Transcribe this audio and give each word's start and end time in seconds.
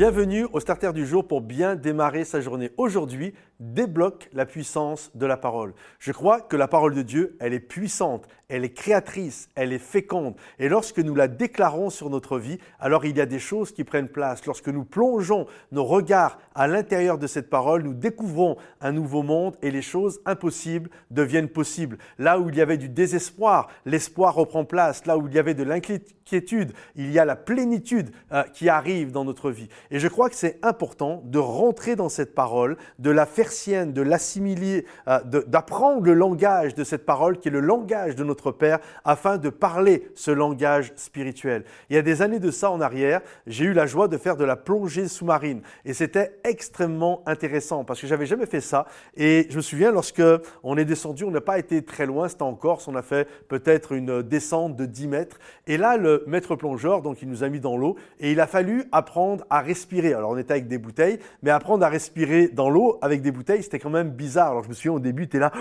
Bienvenue 0.00 0.46
au 0.54 0.60
Starter 0.60 0.94
du 0.94 1.04
jour 1.04 1.28
pour 1.28 1.42
bien 1.42 1.76
démarrer 1.76 2.24
sa 2.24 2.40
journée. 2.40 2.70
Aujourd'hui, 2.78 3.34
débloque 3.60 4.28
la 4.32 4.46
puissance 4.46 5.10
de 5.14 5.26
la 5.26 5.36
parole. 5.36 5.74
Je 5.98 6.12
crois 6.12 6.40
que 6.40 6.56
la 6.56 6.66
parole 6.66 6.94
de 6.94 7.02
Dieu, 7.02 7.36
elle 7.40 7.52
est 7.52 7.60
puissante, 7.60 8.26
elle 8.48 8.64
est 8.64 8.72
créatrice, 8.72 9.48
elle 9.54 9.72
est 9.72 9.78
féconde. 9.78 10.34
Et 10.58 10.68
lorsque 10.68 10.98
nous 10.98 11.14
la 11.14 11.28
déclarons 11.28 11.88
sur 11.88 12.10
notre 12.10 12.38
vie, 12.38 12.58
alors 12.80 13.04
il 13.04 13.16
y 13.16 13.20
a 13.20 13.26
des 13.26 13.38
choses 13.38 13.70
qui 13.70 13.84
prennent 13.84 14.08
place. 14.08 14.44
Lorsque 14.44 14.68
nous 14.68 14.84
plongeons 14.84 15.46
nos 15.70 15.84
regards 15.84 16.38
à 16.54 16.66
l'intérieur 16.66 17.16
de 17.16 17.26
cette 17.26 17.48
parole, 17.48 17.82
nous 17.82 17.94
découvrons 17.94 18.56
un 18.80 18.92
nouveau 18.92 19.22
monde 19.22 19.56
et 19.62 19.70
les 19.70 19.82
choses 19.82 20.20
impossibles 20.24 20.90
deviennent 21.10 21.48
possibles. 21.48 21.98
Là 22.18 22.40
où 22.40 22.48
il 22.48 22.56
y 22.56 22.60
avait 22.60 22.76
du 22.76 22.88
désespoir, 22.88 23.68
l'espoir 23.84 24.34
reprend 24.34 24.64
place. 24.64 25.06
Là 25.06 25.16
où 25.16 25.28
il 25.28 25.34
y 25.34 25.38
avait 25.38 25.54
de 25.54 25.62
l'inquiétude, 25.62 26.72
il 26.96 27.12
y 27.12 27.18
a 27.18 27.24
la 27.24 27.36
plénitude 27.36 28.10
euh, 28.32 28.42
qui 28.42 28.68
arrive 28.68 29.12
dans 29.12 29.24
notre 29.24 29.50
vie. 29.50 29.68
Et 29.90 30.00
je 30.00 30.08
crois 30.08 30.28
que 30.28 30.36
c'est 30.36 30.58
important 30.62 31.22
de 31.24 31.38
rentrer 31.38 31.94
dans 31.94 32.08
cette 32.08 32.34
parole, 32.34 32.76
de 32.98 33.10
la 33.10 33.26
faire 33.26 33.49
sienne, 33.50 33.92
de 33.92 34.02
l'assimiler, 34.02 34.86
euh, 35.08 35.20
d'apprendre 35.46 36.02
le 36.02 36.14
langage 36.14 36.74
de 36.74 36.84
cette 36.84 37.06
parole 37.06 37.38
qui 37.38 37.48
est 37.48 37.52
le 37.52 37.60
langage 37.60 38.16
de 38.16 38.24
notre 38.24 38.52
Père 38.52 38.78
afin 39.04 39.38
de 39.38 39.48
parler 39.48 40.08
ce 40.14 40.30
langage 40.30 40.92
spirituel. 40.96 41.64
Il 41.88 41.96
y 41.96 41.98
a 41.98 42.02
des 42.02 42.22
années 42.22 42.38
de 42.38 42.50
ça 42.50 42.70
en 42.70 42.80
arrière, 42.80 43.20
j'ai 43.46 43.64
eu 43.64 43.72
la 43.72 43.86
joie 43.86 44.08
de 44.08 44.16
faire 44.16 44.36
de 44.36 44.44
la 44.44 44.56
plongée 44.56 45.08
sous-marine 45.08 45.62
et 45.84 45.94
c'était 45.94 46.40
extrêmement 46.44 47.22
intéressant 47.26 47.84
parce 47.84 48.00
que 48.00 48.06
j'avais 48.06 48.26
jamais 48.26 48.46
fait 48.46 48.60
ça 48.60 48.86
et 49.16 49.46
je 49.50 49.56
me 49.56 49.62
souviens 49.62 49.92
lorsque 49.92 50.22
on 50.62 50.76
est 50.76 50.84
descendu, 50.84 51.24
on 51.24 51.30
n'a 51.30 51.40
pas 51.40 51.58
été 51.58 51.82
très 51.82 52.06
loin, 52.06 52.28
c'était 52.28 52.42
en 52.42 52.54
Corse, 52.54 52.88
on 52.88 52.94
a 52.96 53.02
fait 53.02 53.28
peut-être 53.48 53.92
une 53.92 54.22
descente 54.22 54.76
de 54.76 54.86
10 54.86 55.08
mètres 55.08 55.38
et 55.66 55.76
là 55.76 55.96
le 55.96 56.24
maître 56.26 56.56
plongeur 56.56 57.02
donc 57.02 57.22
il 57.22 57.28
nous 57.28 57.44
a 57.44 57.48
mis 57.48 57.60
dans 57.60 57.76
l'eau 57.76 57.96
et 58.18 58.32
il 58.32 58.40
a 58.40 58.46
fallu 58.46 58.84
apprendre 58.92 59.44
à 59.50 59.60
respirer. 59.60 60.14
Alors 60.14 60.30
on 60.30 60.38
était 60.38 60.52
avec 60.52 60.68
des 60.68 60.78
bouteilles, 60.78 61.18
mais 61.42 61.50
apprendre 61.50 61.84
à 61.84 61.88
respirer 61.88 62.48
dans 62.48 62.70
l'eau 62.70 62.98
avec 63.02 63.22
des 63.22 63.30
bouteilles, 63.30 63.39
c'était 63.46 63.78
quand 63.78 63.90
même 63.90 64.10
bizarre. 64.10 64.50
Alors 64.50 64.64
je 64.64 64.68
me 64.68 64.74
souviens 64.74 64.92
au 64.92 65.00
début, 65.00 65.28
tu 65.28 65.36
es 65.36 65.40
là, 65.40 65.52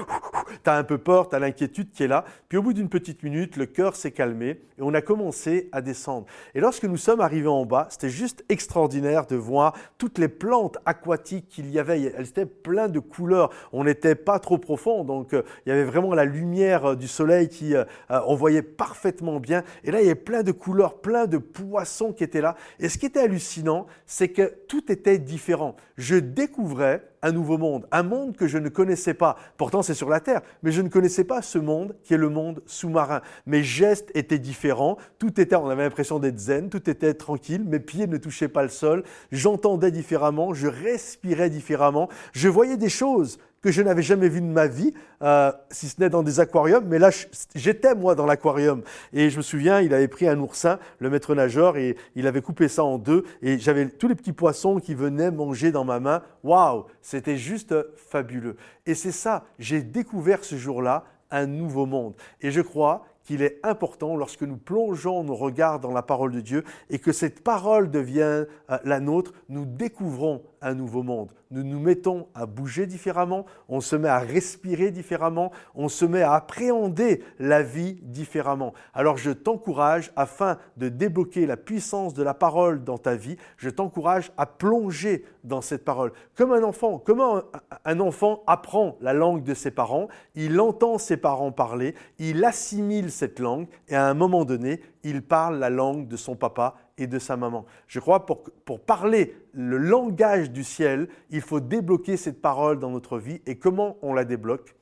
tu 0.64 0.70
as 0.70 0.76
un 0.76 0.84
peu 0.84 0.98
peur, 0.98 1.30
tu 1.30 1.36
as 1.36 1.40
l'inquiétude 1.40 1.92
qui 1.92 2.04
est 2.04 2.08
là. 2.08 2.26
Puis 2.48 2.58
au 2.58 2.62
bout 2.62 2.74
d'une 2.74 2.90
petite 2.90 3.24
minute, 3.24 3.58
le 3.58 3.66
cœur 3.66 3.96
s'est 3.96 4.12
calmé 4.12 4.62
et 4.78 4.82
on 4.82 4.94
a 4.94 5.02
commencé 5.02 5.70
à 5.72 5.82
descendre. 5.82 6.26
Et 6.56 6.60
lorsque 6.60 6.86
nous 6.86 6.98
sommes 6.98 7.22
arrivés 7.22 7.48
en 7.48 7.66
bas, 7.66 7.88
c'était 7.90 8.10
juste 8.10 8.44
extraordinaire 8.50 9.26
de 9.26 9.36
voir 9.36 9.76
toutes 9.98 10.18
les 10.18 10.28
plantes 10.28 10.78
aquatiques 10.86 11.48
qu'il 11.50 11.70
y 11.70 11.80
avait. 11.80 12.02
Elles 12.18 12.28
étaient 12.28 12.46
pleines 12.46 12.92
de 12.92 13.00
couleurs. 13.00 13.50
On 13.74 13.84
n'était 13.84 14.16
pas 14.16 14.40
trop 14.40 14.58
profond, 14.58 15.04
donc 15.04 15.34
euh, 15.34 15.44
il 15.66 15.70
y 15.70 15.72
avait 15.72 15.84
vraiment 15.84 16.14
la 16.14 16.26
lumière 16.26 16.92
euh, 16.92 16.96
du 16.96 17.08
soleil 17.08 17.50
qui, 17.50 17.76
euh, 17.76 17.84
on 18.10 18.36
voyait 18.36 18.62
parfaitement 18.62 19.40
bien. 19.40 19.64
Et 19.84 19.92
là, 19.92 20.02
il 20.02 20.08
y 20.08 20.10
avait 20.10 20.16
plein 20.16 20.44
de 20.44 20.52
couleurs, 20.52 21.02
plein 21.02 21.28
de 21.28 21.38
poissons 21.38 22.14
qui 22.14 22.24
étaient 22.24 22.42
là. 22.42 22.56
Et 22.80 22.90
ce 22.90 22.98
qui 22.98 23.06
était 23.06 23.22
hallucinant, 23.22 23.88
c'est 24.06 24.30
que 24.30 24.54
tout 24.68 24.92
était 24.92 25.20
différent. 25.20 25.76
Je 25.98 26.16
découvrais 26.16 27.04
un 27.22 27.32
nouveau 27.32 27.58
monde, 27.58 27.86
un 27.92 28.04
monde 28.04 28.36
que 28.36 28.48
je 28.48 28.58
ne 28.58 28.70
connaissais 28.70 29.14
pas. 29.14 29.36
Pourtant, 29.58 29.82
c'est 29.82 29.94
sur 29.94 30.10
la 30.10 30.20
Mais 30.64 30.72
je 30.72 30.82
ne 30.82 30.90
connaissais 30.90 31.24
pas 31.24 31.42
ce 31.42 31.58
monde 31.58 31.96
qui 32.04 32.14
est 32.14 32.18
le 32.18 32.30
monde 32.30 32.62
sous-marin. 32.66 33.22
Mes 33.46 33.64
gestes 33.64 34.12
étaient 34.16 34.40
différents, 34.40 34.98
tout 35.18 35.40
était, 35.40 35.56
on 35.56 35.70
avait 35.70 35.84
l'impression 35.84 36.20
d'être 36.20 36.40
zen, 36.40 36.70
tout 36.70 36.90
était 36.90 37.14
tranquille, 37.14 37.64
mes 37.66 37.80
pieds 37.80 38.08
ne 38.08 38.18
touchaient 38.18 38.48
pas 38.48 38.64
le 38.64 38.70
sol, 38.70 39.04
j'entendais 39.32 39.92
différemment, 39.92 40.54
je 40.54 40.68
respirais 40.68 41.50
différemment, 41.50 42.10
je 42.34 42.50
voyais 42.50 42.78
des 42.78 42.90
choses 42.90 43.40
que 43.62 43.72
je 43.72 43.82
n'avais 43.82 44.02
jamais 44.02 44.30
vu 44.30 44.42
de 44.42 44.46
ma 44.46 44.68
vie, 44.68 44.94
euh, 45.22 45.52
si 45.70 45.90
ce 45.90 46.00
n'est 46.00 46.10
dans 46.10 46.24
des 46.24 46.40
aquariums. 46.40 46.86
Mais 46.88 47.00
là, 47.00 47.10
j'étais 47.56 47.96
moi 47.96 48.16
dans 48.16 48.26
l'aquarium. 48.26 48.84
Et 49.14 49.30
je 49.30 49.38
me 49.38 49.42
souviens, 49.42 49.82
il 49.82 49.94
avait 49.94 50.08
pris 50.08 50.28
un 50.28 50.40
oursin, 50.40 50.80
le 51.00 51.10
maître 51.10 51.36
nageur, 51.36 51.78
et 51.78 51.98
il 52.16 52.28
avait 52.28 52.42
coupé 52.42 52.68
ça 52.68 52.84
en 52.84 52.98
deux. 52.98 53.26
Et 53.42 53.60
j'avais 53.60 53.90
tous 53.90 54.08
les 54.08 54.16
petits 54.16 54.34
poissons 54.34 54.80
qui 54.80 54.94
venaient 54.94 55.32
manger 55.32 55.72
dans 55.72 55.86
ma 55.86 56.00
main. 56.00 56.22
Waouh, 56.44 56.86
c'était 57.02 57.38
juste 57.38 57.76
fabuleux. 57.96 58.56
Et 58.86 58.96
c'est 58.96 59.12
ça, 59.12 59.46
j'ai 59.60 59.82
découvert 59.82 60.44
ce 60.44 60.56
jour-là 60.56 61.04
un 61.32 61.46
nouveau 61.46 61.86
monde. 61.86 62.16
Et 62.42 62.52
je 62.52 62.62
crois 62.62 63.06
qu'il 63.24 63.44
est 63.44 63.60
important 63.64 64.16
lorsque 64.16 64.42
nous 64.42 64.58
plongeons 64.58 65.24
nos 65.24 65.36
regards 65.36 65.80
dans 65.80 65.92
la 65.92 66.02
parole 66.02 66.32
de 66.32 66.42
Dieu 66.42 66.64
et 66.90 66.98
que 66.98 67.12
cette 67.12 67.44
parole 67.44 67.92
devient 67.92 68.22
euh, 68.22 68.46
la 68.84 69.00
nôtre, 69.00 69.34
nous 69.50 69.66
découvrons 69.66 70.42
un 70.62 70.74
nouveau 70.74 71.04
monde. 71.04 71.32
Nous 71.52 71.64
nous 71.64 71.80
mettons 71.80 72.28
à 72.36 72.46
bouger 72.46 72.86
différemment, 72.86 73.46
on 73.68 73.82
se 73.82 73.96
met 73.96 74.08
à 74.08 74.20
respirer 74.20 74.92
différemment, 74.92 75.52
on 75.74 75.90
se 75.90 76.06
met 76.06 76.22
à 76.22 76.34
appréhender 76.34 77.24
la 77.40 77.64
vie 77.64 78.00
différemment. 78.04 78.74
Alors 78.94 79.18
je 79.18 79.32
t'encourage, 79.32 80.12
afin 80.16 80.58
de 80.78 80.90
débloquer 80.90 81.46
la 81.46 81.58
puissance 81.58 82.14
de 82.14 82.24
la 82.24 82.34
parole 82.34 82.84
dans 82.84 82.98
ta 82.98 83.16
vie, 83.16 83.38
je 83.58 83.70
t'encourage 83.70 84.32
à 84.38 84.46
plonger 84.46 85.26
dans 85.44 85.62
cette 85.62 85.86
parole. 85.86 86.12
Comme 86.36 86.52
un 86.52 86.64
enfant, 86.64 87.00
comment 87.00 87.42
un 87.86 88.00
enfant 88.00 88.44
apprend 88.46 88.98
la 89.02 89.14
langue 89.14 89.44
de 89.44 89.54
ses 89.54 89.72
parents 89.72 90.08
Il 90.36 90.60
entend 90.60 90.98
ses 90.98 91.18
parents 91.18 91.52
parler, 91.52 91.96
il 92.20 92.44
assimile 92.46 93.12
cette 93.12 93.40
langue 93.40 93.68
et 93.88 93.96
à 93.96 94.08
un 94.08 94.14
moment 94.14 94.46
donné, 94.46 94.82
il 95.04 95.22
parle 95.22 95.60
la 95.60 95.70
langue 95.70 96.08
de 96.08 96.18
son 96.18 96.36
papa 96.36 96.76
et 96.98 97.08
de 97.08 97.20
sa 97.20 97.38
maman. 97.38 97.66
Je 97.88 98.00
crois 98.00 98.26
pour, 98.26 98.44
pour 98.66 98.82
parler 98.82 99.36
le 99.54 99.78
langage 99.78 100.52
du 100.52 100.64
ciel, 100.64 101.08
il 101.30 101.42
faut 101.42 101.60
débloquer 101.60 102.18
cette 102.18 102.42
parole 102.42 102.80
dans 102.80 102.90
notre 102.90 103.18
vie. 103.18 103.42
Et 103.46 103.58
comment 103.58 103.98
on 104.02 104.14
la 104.14 104.26
débloque? 104.26 104.76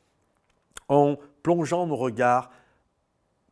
En 0.89 1.17
plongeant 1.44 1.85
nos 1.88 1.95
regards 1.95 2.50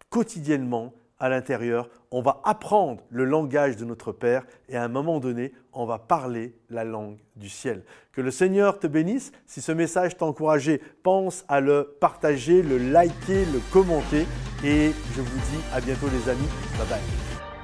quotidiennement 0.10 0.94
à 1.20 1.30
l'intérieur, 1.30 1.90
on 2.12 2.22
va 2.22 2.42
apprendre 2.44 3.04
le 3.10 3.26
langage 3.26 3.78
de 3.78 3.86
notre 3.86 4.12
Père 4.12 4.46
et 4.70 4.76
à 4.76 4.84
un 4.84 4.88
moment 4.88 5.20
donné, 5.20 5.54
on 5.74 5.86
va 5.86 5.98
parler 5.98 6.56
la 6.70 6.84
langue 6.84 7.18
du 7.36 7.50
ciel. 7.50 7.84
Que 8.12 8.22
le 8.22 8.32
Seigneur 8.32 8.80
te 8.80 8.88
bénisse. 8.88 9.32
Si 9.46 9.62
ce 9.62 9.72
message 9.72 10.18
t'a 10.18 10.26
encouragé, 10.26 10.82
pense 11.04 11.46
à 11.48 11.60
le 11.60 11.96
partager, 12.00 12.62
le 12.62 12.78
liker, 12.78 13.46
le 13.54 13.60
commenter 13.72 14.26
et 14.64 14.92
je 15.16 15.22
vous 15.22 15.40
dis 15.52 15.64
à 15.74 15.82
bientôt 15.82 16.08
les 16.08 16.30
amis. 16.30 16.50
Bye 16.78 16.88
bye. 16.88 17.55